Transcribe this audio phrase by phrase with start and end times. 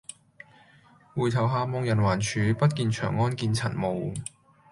[1.13, 4.13] 回頭下望人寰處，不見長安見塵霧。